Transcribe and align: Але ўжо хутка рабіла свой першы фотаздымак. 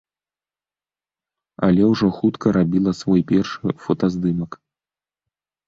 Але 1.67 1.83
ўжо 1.91 2.07
хутка 2.17 2.55
рабіла 2.57 2.91
свой 3.03 3.21
першы 3.35 3.77
фотаздымак. 3.87 4.51